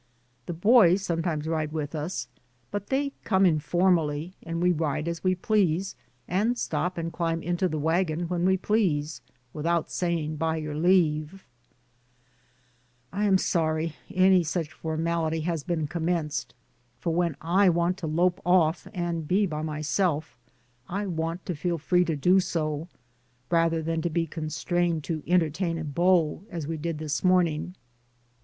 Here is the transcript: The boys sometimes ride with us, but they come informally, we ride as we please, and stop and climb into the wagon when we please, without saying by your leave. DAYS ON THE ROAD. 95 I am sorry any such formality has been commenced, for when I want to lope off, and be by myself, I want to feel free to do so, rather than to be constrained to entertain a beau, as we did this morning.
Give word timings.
The 0.47 0.53
boys 0.53 1.03
sometimes 1.03 1.47
ride 1.47 1.71
with 1.71 1.93
us, 1.93 2.27
but 2.71 2.87
they 2.87 3.11
come 3.23 3.45
informally, 3.45 4.33
we 4.43 4.71
ride 4.71 5.07
as 5.07 5.23
we 5.23 5.35
please, 5.35 5.95
and 6.27 6.57
stop 6.57 6.97
and 6.97 7.13
climb 7.13 7.43
into 7.43 7.67
the 7.69 7.77
wagon 7.77 8.21
when 8.27 8.43
we 8.43 8.57
please, 8.57 9.21
without 9.53 9.91
saying 9.91 10.37
by 10.37 10.57
your 10.57 10.73
leave. 10.73 11.45
DAYS 13.13 13.13
ON 13.13 13.19
THE 13.19 13.19
ROAD. 13.19 13.21
95 13.21 13.21
I 13.21 13.25
am 13.27 13.37
sorry 13.37 13.95
any 14.11 14.43
such 14.43 14.73
formality 14.73 15.41
has 15.41 15.63
been 15.63 15.85
commenced, 15.85 16.55
for 16.97 17.13
when 17.13 17.35
I 17.39 17.69
want 17.69 17.97
to 17.97 18.07
lope 18.07 18.41
off, 18.43 18.87
and 18.95 19.27
be 19.27 19.45
by 19.45 19.61
myself, 19.61 20.35
I 20.89 21.05
want 21.05 21.45
to 21.45 21.53
feel 21.53 21.77
free 21.77 22.05
to 22.05 22.15
do 22.15 22.39
so, 22.39 22.87
rather 23.51 23.83
than 23.83 24.01
to 24.01 24.09
be 24.09 24.25
constrained 24.25 25.03
to 25.03 25.21
entertain 25.27 25.77
a 25.77 25.83
beau, 25.83 26.43
as 26.49 26.65
we 26.65 26.77
did 26.77 26.97
this 26.97 27.23
morning. 27.23 27.75